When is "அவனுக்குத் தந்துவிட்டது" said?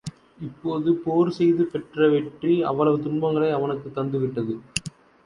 3.51-4.55